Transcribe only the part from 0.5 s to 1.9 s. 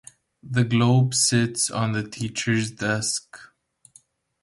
globe sits